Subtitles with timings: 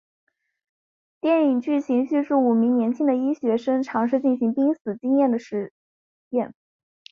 [1.19, 5.73] 电影剧情叙述五名年轻的医学生尝试进行濒死经验的实
[6.31, 6.55] 验。